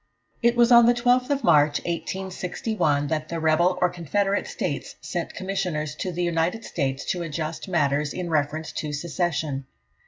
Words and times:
It 0.41 0.55
was 0.55 0.71
on 0.71 0.87
the 0.87 0.95
12th 0.95 1.29
of 1.29 1.43
March, 1.43 1.77
1861, 1.81 3.05
that 3.09 3.29
the 3.29 3.39
rebel 3.39 3.77
or 3.79 3.87
Confederate 3.87 4.47
States 4.47 4.95
sent 4.99 5.35
Commissioners 5.35 5.93
to 5.97 6.11
the 6.11 6.23
United 6.23 6.65
States 6.65 7.05
to 7.11 7.21
adjust 7.21 7.67
matters 7.67 8.11
in 8.11 8.27
reference 8.31 8.71
to 8.71 8.93
secession. 8.93 9.65